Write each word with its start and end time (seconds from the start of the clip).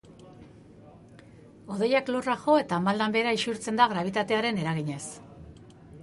Hodeiak 1.73 2.07
lurra 2.15 2.37
jo 2.45 2.55
eta 2.61 2.79
maldan 2.85 3.13
behera 3.15 3.33
isurtzen 3.39 3.77
da 3.81 3.87
grabitatearen 3.91 4.57
eraginez. 4.63 5.03